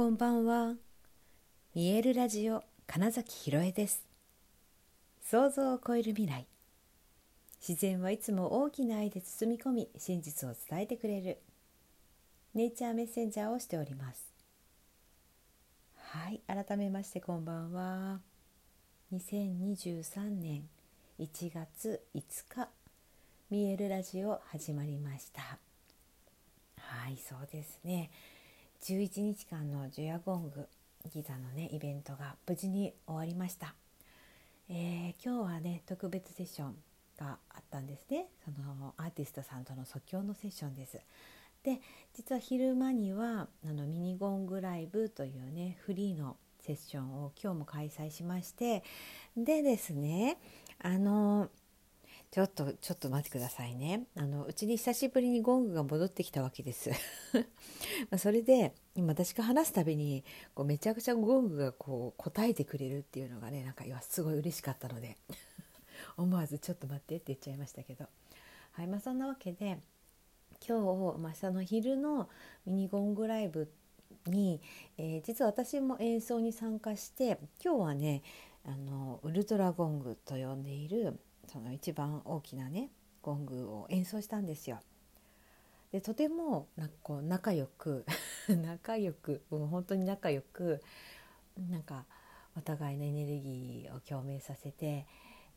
[0.00, 0.76] こんばんは。
[1.74, 4.02] 見えるラジオ金崎ひろえです。
[5.22, 6.46] 想像を超える未来。
[7.60, 11.36] 自然はいつも大きな愛で包み込み、真実を伝えてくれる。
[12.54, 14.24] ネイチャーメッセンジャーをしております。
[15.98, 18.20] はい、改めましてこんばんは。
[19.12, 20.66] 2023年
[21.18, 22.70] 1月5日、
[23.50, 25.58] 見えるラジオ始まりました。
[26.78, 28.10] はい、そうですね。
[28.82, 30.66] 11日間のジュヤゴング
[31.12, 33.74] ギザのねイベントが無事に終わりました、
[34.70, 36.74] えー、今日はね特別セッション
[37.18, 38.28] があったんですね。
[38.42, 40.98] そのアーティストさんとの即興のセッションです。
[41.62, 41.78] で
[42.14, 48.82] 実は昼間にはあのミニゴングライブというねフリーのセッションを今日も開催しまして。
[49.36, 50.38] でですね
[50.82, 51.50] あの
[52.30, 54.04] ちょっとちょっと待ってくださいね。
[54.16, 56.90] あのうちに久しぶりにゴングが戻ってきたわけです。
[58.08, 65.16] まそれで今私が話すたびにこうめちゃくちゃゴングがこう答えてくれるっていうのがねなんかすごい嬉しかったので。
[66.16, 68.06] 思わず「ちょっと待って」って言っちゃいましたけど。
[68.72, 69.80] はいまあそんなわけで
[70.66, 72.28] 今日、まあ、その昼の
[72.64, 73.72] ミニゴングライブ
[74.26, 74.60] に、
[74.96, 78.22] えー、実は私も演奏に参加して今日はね
[78.64, 81.18] あのウルトラゴングと呼んでいる
[81.50, 82.90] その一番大きなね
[83.22, 84.80] ゴングを演奏したんですよ。
[85.92, 88.06] でとてもなんかこう仲良く
[88.48, 90.80] 仲良くもう本当に仲良く
[91.68, 92.06] なんか
[92.56, 95.06] お互いのエネルギーを共鳴させて、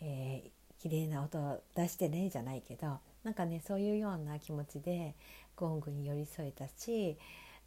[0.00, 5.16] えー、綺麗な音を出してねじゃないけどなんかねそういうような気持ちで
[5.56, 7.18] ゴングに寄り添えたし、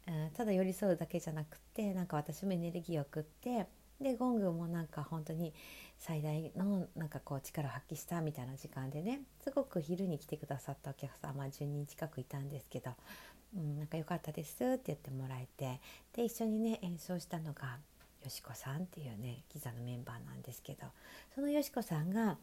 [0.08, 3.66] うん、ただ寄り添うだけじゃなくってなんか私もエネルギーを送って
[4.00, 5.52] でゴングもなんか本当に
[5.98, 12.90] 最大のなんかこう力を発揮したみたいな時間でねすごく昼に来てくださったお客様10人近くいたんですけど
[13.56, 15.80] 「うん、なんか良かったです」って言ってもらえて
[16.12, 17.78] で一緒にね演奏したのが
[18.22, 20.86] よしこさんっていうねギザのメンバーなんですけど
[21.34, 22.38] そのよしこさんが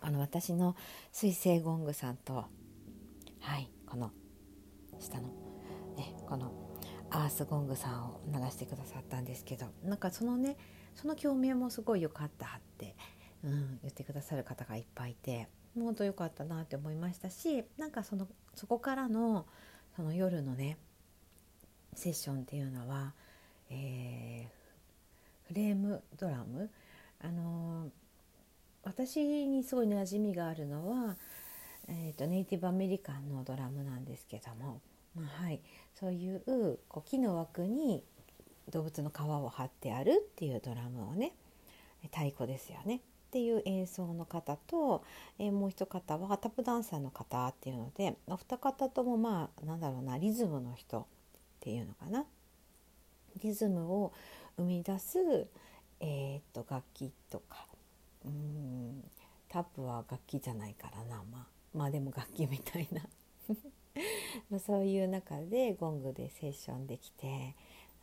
[0.00, 0.76] あの私の
[1.12, 2.34] 水星ゴングさんと
[3.40, 4.10] はいこの
[4.98, 5.28] 下の
[5.96, 6.69] ねこの
[7.10, 10.56] アースゴングさんを鳴らしてくださったんですけどなんかそのね
[10.94, 12.94] その共鳴もすごい良かったって、
[13.44, 19.46] うん、言ってくださる方がいっぱいいて本当良かったなって思いましたしなんかそのそこからの
[19.96, 20.78] その夜のね
[21.94, 23.14] セッションっていうのは、
[23.70, 26.70] えー、フレームドラム
[27.22, 27.90] あのー、
[28.84, 31.16] 私にすごい馴染みがあるのは、
[31.88, 34.80] えーと、ネイティブアメリカンのドラムなんですけども、
[35.14, 35.60] まあ、はい、
[35.94, 38.04] そういうこう木の枠に
[38.70, 41.32] 動物の皮を張ってあるっていうドラムをね
[42.04, 42.96] 太鼓ですよね。
[42.96, 45.04] っていう演奏の方と、
[45.38, 51.04] え、もう一方はタップダンサーの方っていうのでお二方ともまあなんだろうなリズムの人っ
[51.60, 52.24] ていうのかな。
[53.40, 54.12] リズムを
[54.56, 55.46] 生み出す、
[56.00, 57.66] えー、っと楽器とか
[58.24, 59.04] うん
[59.48, 63.02] タップは楽器じゃないからなまあまあでも楽器みたいな。
[64.50, 67.54] まそういう中でゴングでセッションできて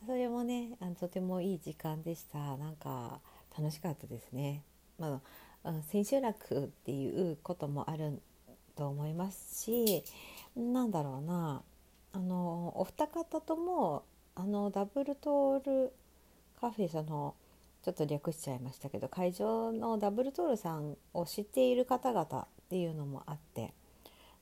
[0.06, 3.20] それもねあのとてもいい時間でしたなんか
[3.56, 4.62] 楽しかったですね。
[4.98, 5.20] ま
[5.64, 8.20] あ、千秋楽っていうこともある
[8.76, 10.04] と思いますし
[10.56, 11.62] なんだろうな
[12.12, 15.92] あのお二方ともあのダブルトール
[16.60, 17.34] カフェその
[17.82, 23.72] ちょっと略しちゃいましたけど会場のダブルトールさんを知っている方々っていうのもあって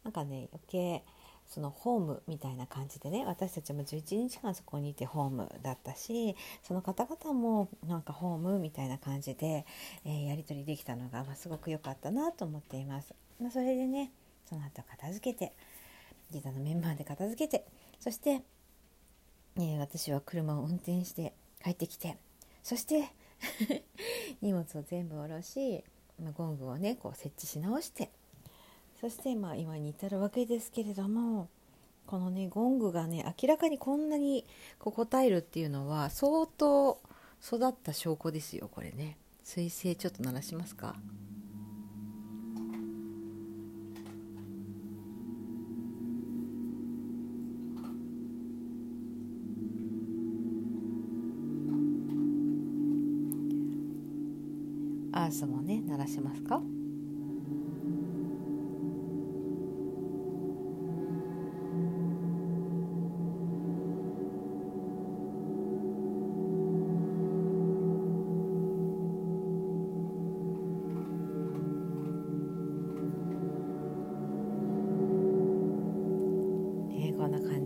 [0.05, 1.05] なんかね余計
[1.49, 9.65] そのホームみたいな感じでね私たちも11日間そこにいてホームだったしその方々もなんかホームみたいな感じで、
[10.05, 13.15] えー、やり取りできたのが、まあ、すごく良かったなと思っています。
[13.41, 14.11] まあ、それでね
[14.49, 15.53] その後片付けて
[16.31, 17.65] ギターのメンバーで片付けて
[18.01, 18.43] そして、
[19.57, 21.33] えー、私は車を運転して
[21.63, 22.17] 帰ってきて
[22.63, 23.09] そして
[24.43, 25.85] 荷物を全部下ろし、
[26.21, 28.11] まあ、ゴングをねこう設置し直して
[29.01, 31.49] そしてまあ今に至るわけですけれども
[32.07, 34.45] このねゴングがね明らかにこんなに
[34.79, 36.99] こう答えるっていうのは相当
[37.45, 39.19] 育った証拠ですよこれね。
[39.45, 40.97] 彗星ちょっと鳴らしますか？
[55.13, 56.61] アースもね鳴らしますか？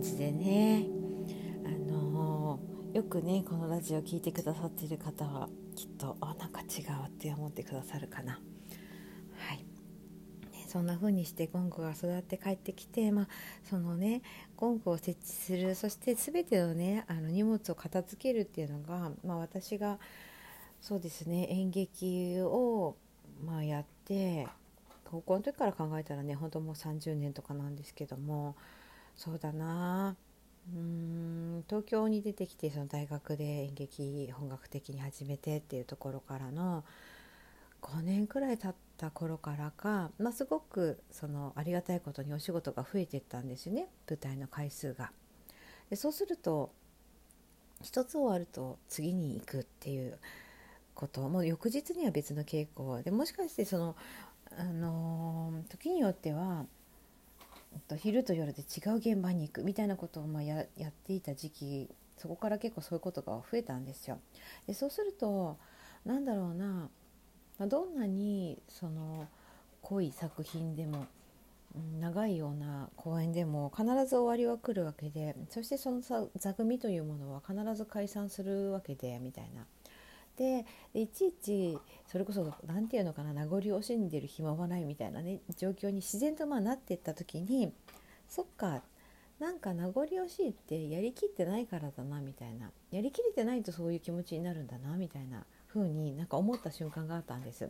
[0.01, 0.87] じでね
[1.63, 2.59] あの
[2.91, 8.33] よくねこのラジオ聴いてくださってる方はきっとあなんか違うって思ってくださるかな。
[8.33, 9.65] はい、
[10.67, 13.27] そんな風にしてゴングが育って帰ってきて、まあ、
[13.69, 14.23] そのね
[14.57, 19.99] ゴングを設置するそして全てのねあの荷物を片付けるっていうのが、まあ、私が
[20.81, 22.95] そうですね演劇を、
[23.45, 24.47] まあ、やって
[25.05, 28.55] 高校の時から考えたらね本当もう30年とかなんですけども
[29.15, 30.15] そうだな
[30.73, 36.83] うん東京に出てきてその大学で演劇本格的に始めてっていうところからの
[37.81, 45.11] 5年くらい経った頃からか、まあ、すごくそのありがたいことにお仕事が増えていったんですよね舞台の回数が。
[45.89, 46.71] でそうすると
[47.81, 50.19] 一つ終わると次に行くっていう
[50.93, 53.95] こともう翌日には別の稽古でもしかしてその、
[54.57, 56.65] あの、時によっては
[57.87, 64.19] と昼と夜で違う現場に行くみたいなことをまややっていた時期そこから結構そういうことが増えたんですよ。
[64.67, 65.57] でそうすると
[66.05, 66.89] なんだろうな、
[67.57, 69.27] ま、どんなにその
[69.81, 71.07] 濃い作品でも
[71.99, 79.65] 長いような公演でも必ず終わりは来るわけでそしてその座組というものは必ず解散するわけでみたいな。
[80.37, 87.73] でいちいちそれこそ何て言うのかな名残惜しんでる暇はないみたいなね状況に自然とまあなっていった時に
[88.27, 88.81] そっか
[89.41, 92.69] なんか名残惜しいってやりきってないからだなみたいな。
[92.91, 97.67] やりきれてないとそういう気持ちになるんだなみたいな風になんか思った瞬間があったんです。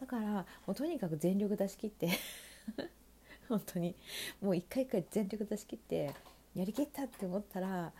[0.00, 2.08] だからもうとにかく全力出し切って
[3.46, 3.94] 本当に
[4.40, 6.14] もう一回一回全力出し切って
[6.54, 7.92] やりきったって思ったら、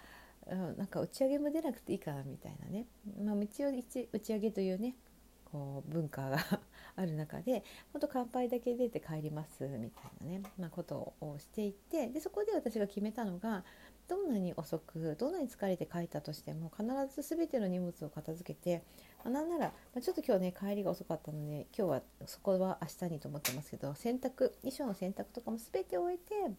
[0.46, 2.86] なんか打ち上げも出なくていいかなみたいなね、
[3.24, 4.96] まあ、一応打ち上げというね
[5.52, 6.38] こう文化が
[6.96, 7.62] ある中で
[7.92, 13.62] 本当乾杯だけ出て帰りますみたいなね、まあ、ことをしていてでそこで私が決めたのが
[14.08, 16.84] どんなに遅くどんなに疲れて帰ったとしても必
[17.14, 18.82] ず全ての荷物を片付けて、
[19.24, 26.52] まあ、なんなら、まあ、ちょっと今日ね帰りが遅かったので今日はそこは明日にと思ってますけど洗濯衣装の洗濯とかも全て終えて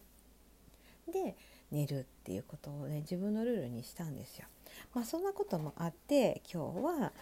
[1.12, 1.36] で
[1.70, 4.46] 寝るっていうことをね自分のルールにしたんですよ。
[4.94, 7.12] まあ、そんなこともあって今日は、ま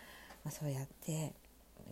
[0.46, 1.34] あ、そうやって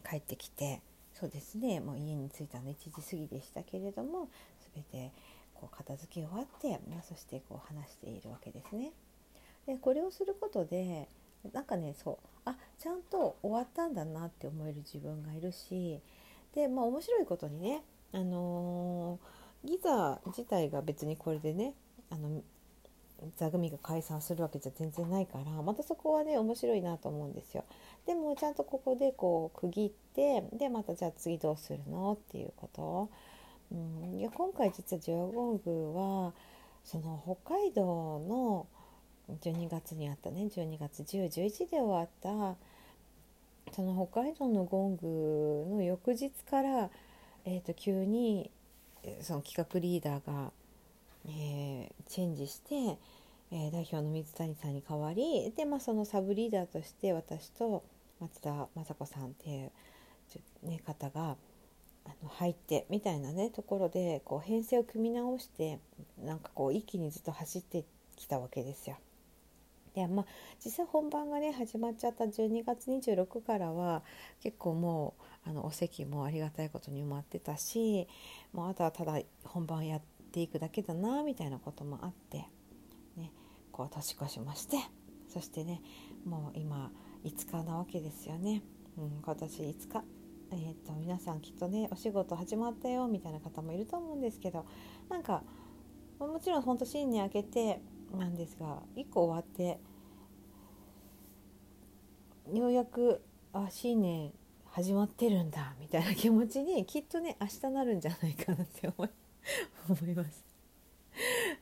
[0.09, 0.81] 帰ってきて
[1.13, 4.29] そうですねもう家に着いたの1時過ぎでしたけれども
[4.75, 5.13] 全て
[5.55, 8.93] こう片付け終わって、まあ、そしてこう話しているわけですね。
[9.67, 11.09] でこれをすることで
[11.53, 16.01] なんかねそうあちゃんと終わったんだなって思える自分がいるし
[16.55, 17.83] でまあ面白いことにね
[18.13, 21.75] あのー、ギザ自体が別にこれでね
[22.11, 22.43] あの
[23.37, 27.65] 座組が解散するわけじゃ全然ないからまたそこはね面白いなと思うんですよ。
[28.07, 33.11] でもちゃんとここでこう区切ってでまたじゃあ次どうするのっていうこと。
[33.73, 33.75] う
[34.17, 36.33] ん、いや今回実はジュアゴングは
[36.83, 38.67] その北海道の
[39.43, 42.57] 12月にあったね12月1011で終わった
[43.73, 46.91] その北海道のゴングの翌日から、
[47.45, 48.51] えー、と急に
[49.21, 50.53] その企画リーダーが
[51.27, 52.99] えー、チェンジして、
[53.53, 57.83] え、代表の水谷さんに代わりで、まあ、そのサブリーダーとして私と
[58.21, 59.71] 松田雅子さんっていう、
[60.63, 61.37] ね、方が
[62.07, 65.79] あの入ってみたいなねところでこう編成を組み直して
[66.25, 67.85] なんかこう一気にずっと走って
[68.17, 68.97] きたわけですよ。
[69.95, 70.27] でまあ、
[70.65, 74.03] 実際本番がね始まっちゃった12月26からは
[74.41, 78.07] 結構もうあのお席もありがたいことに埋まってたし
[78.53, 82.47] もうあとはただ本番やっていくだけだなみたいなこともあって、
[83.17, 83.33] ね、
[83.73, 84.77] こう年越しまして
[85.29, 85.81] そしてね
[86.25, 86.91] もう今
[87.25, 88.63] 5日なわけですよね、
[88.99, 90.05] うん、今年5日、
[90.53, 94.67] えー、っと皆さんきっとねお仕事始まったよみたいな方もいると思うんですけど
[95.09, 95.43] なんか
[96.19, 97.81] もちろん本当新年明けて
[98.13, 99.81] なんですが1個終わって
[102.53, 104.33] ようやくあ新年
[104.73, 109.11] 始まってるんだみたいな気持ちに きっとね明日なるんじゃないかなって思い
[109.89, 110.45] 思います。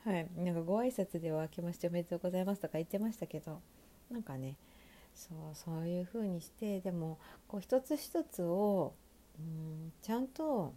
[0.05, 3.61] はい、なんかご挨拶では明けましておめでとうございますとか言ってましたけど
[4.11, 4.57] なんかね
[5.15, 8.95] そうそういう風にしてでもこう一つ一つを
[9.39, 10.75] うんちゃんと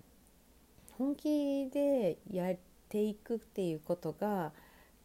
[0.97, 2.57] 本気でやっ
[2.89, 4.53] ていくっていうことが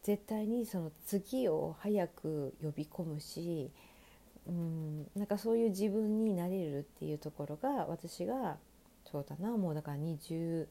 [0.01, 3.69] 絶対にその次を早く呼び込むし
[4.47, 8.57] うんなんかそういう自分になれるっていうところが私が
[9.05, 10.67] そうだなもうだから20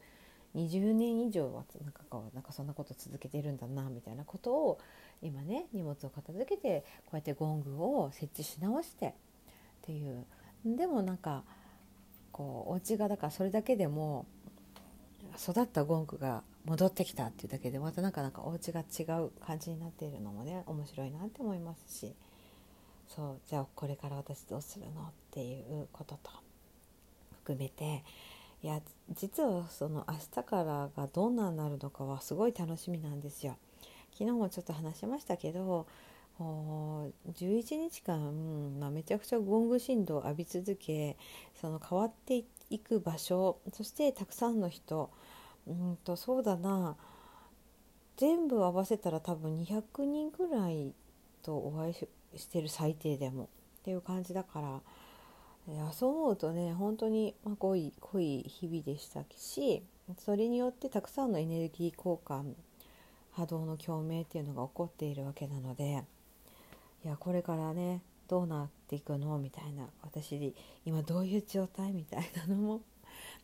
[0.55, 4.79] 20年以上はなんかこうなんかそんなこと続けてるんだなみたいなことを
[5.21, 9.13] 今ね荷物を片付けてこうやってゴングを設置し直してっ
[9.83, 10.25] ていう。
[10.65, 11.45] でもなんか
[12.33, 14.27] こうお家がだからそれだけでも
[15.39, 22.15] 育ったゴングが戻ってきたっていうだけでまたなんかなんかお家が違う感じになっているのもね面白いなって思いますし、
[23.09, 26.31] そうじゃあこれから私どうするのっていうことと
[27.39, 28.03] 含めて
[28.63, 28.81] いや
[29.13, 33.57] 実はその明日からがどんなになるのかはすごい楽しみなんですよ。
[34.13, 35.87] 昨日もちょっと話しましたけど
[36.39, 41.17] 11日間、まあ、めちゃくちゃゴング振動を浴び続け
[41.61, 45.11] その変わっていく場所そしてたくさんの人
[45.67, 46.97] うんとそうだな
[48.17, 50.95] 全部合わせたら多分200人ぐらい
[51.47, 51.95] とお会い
[52.39, 53.47] してる最低でもっ
[53.85, 54.81] ていう感じだから
[55.73, 59.83] いやそう思うとね本当に、濃い濃い日々でしたし
[60.19, 62.55] それによってたくさんのエネルギー交換
[63.33, 66.05] 波動の共鳴っていうのが起こっているわけなので。
[67.05, 69.39] いやこれからねどうなっていくの？
[69.39, 71.93] みたいな私今どういう状態？
[71.93, 72.81] みたいなのも、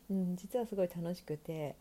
[0.09, 1.77] うん、実はすごい楽しくて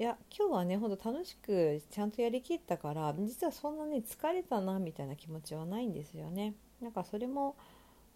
[0.00, 6.54] いや今日はねほんと楽しくちゃんとやりきったから実はそんなね疲れたなみたいな気持ちはないんですよね。
[6.80, 7.54] なんかそれも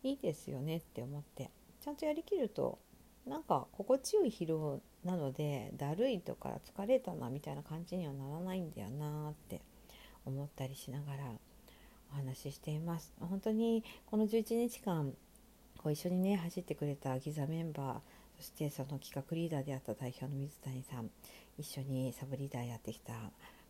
[0.02, 1.50] いいですよねって思って。
[1.82, 2.78] ちゃんとやりきると
[3.26, 9.60] なんか心地よい疲労なのでだるいとか疲れたなみたいな感じにはならないんだよなって
[10.24, 11.24] 思ったりしながら
[12.12, 13.12] お話ししています。
[13.20, 15.12] 本当にこの11日間
[15.76, 21.10] こう一緒にね走ってくれたギザメンバーそしてその企画リーダーであった代表の水谷さん
[21.58, 23.12] 一緒にサブリーダーやってきた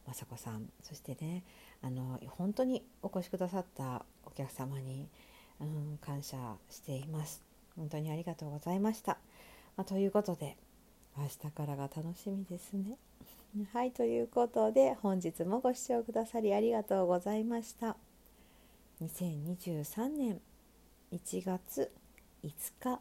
[0.06, 1.42] 雅子さんそしてね
[1.83, 5.09] あの本当にお越しくださったお客様に、
[5.61, 6.37] うん、感謝
[6.71, 7.42] しています。
[7.76, 9.18] 本当にありがとうございました、
[9.76, 10.56] まあ、ということで
[11.16, 12.97] 明日からが楽しみですね。
[13.73, 17.97] はいということで本日もご視聴くださりありがとうございました。
[19.02, 20.40] 2023年
[21.12, 21.92] 1月
[22.42, 23.00] 5日